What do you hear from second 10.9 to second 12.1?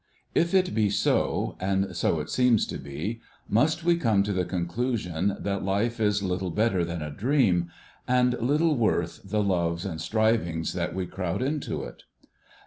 we crowd into it